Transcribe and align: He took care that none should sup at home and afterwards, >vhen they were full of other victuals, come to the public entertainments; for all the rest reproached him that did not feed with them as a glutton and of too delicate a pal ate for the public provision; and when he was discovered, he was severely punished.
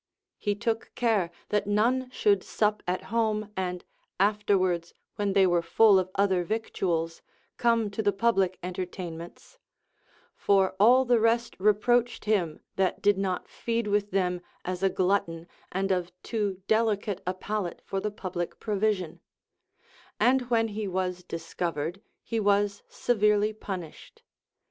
He 0.39 0.55
took 0.55 0.91
care 0.95 1.29
that 1.49 1.67
none 1.67 2.09
should 2.09 2.43
sup 2.43 2.81
at 2.87 3.03
home 3.13 3.51
and 3.55 3.85
afterwards, 4.19 4.95
>vhen 5.19 5.35
they 5.35 5.45
were 5.45 5.61
full 5.61 5.99
of 5.99 6.09
other 6.15 6.43
victuals, 6.43 7.21
come 7.57 7.91
to 7.91 8.01
the 8.01 8.11
public 8.11 8.57
entertainments; 8.63 9.59
for 10.35 10.75
all 10.79 11.05
the 11.05 11.19
rest 11.19 11.55
reproached 11.59 12.25
him 12.25 12.61
that 12.77 13.03
did 13.03 13.19
not 13.19 13.47
feed 13.47 13.85
with 13.85 14.09
them 14.09 14.41
as 14.65 14.81
a 14.81 14.89
glutton 14.89 15.45
and 15.71 15.91
of 15.91 16.11
too 16.23 16.63
delicate 16.67 17.21
a 17.27 17.35
pal 17.35 17.67
ate 17.67 17.83
for 17.85 17.99
the 17.99 18.09
public 18.09 18.59
provision; 18.59 19.19
and 20.19 20.49
when 20.49 20.69
he 20.69 20.87
was 20.87 21.23
discovered, 21.23 22.01
he 22.23 22.39
was 22.39 22.81
severely 22.89 23.53
punished. 23.53 24.23